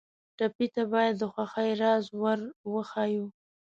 ټپي 0.37 0.67
ته 0.75 0.83
باید 0.93 1.13
د 1.17 1.23
خوښۍ 1.33 1.71
راز 1.81 2.05
ور 2.21 2.39
وښیو. 2.71 3.25